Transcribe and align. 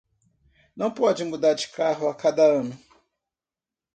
Não 0.75 0.89
pode 0.91 1.23
mudar 1.23 1.53
de 1.53 1.67
carro 1.67 2.09
a 2.09 2.15
cada 2.15 2.41
ano 2.43 2.75